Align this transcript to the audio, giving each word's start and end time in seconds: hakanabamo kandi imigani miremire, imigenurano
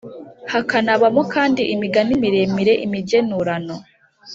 hakanabamo 0.53 1.21
kandi 1.33 1.61
imigani 1.73 2.13
miremire, 2.23 2.73
imigenurano 2.85 3.75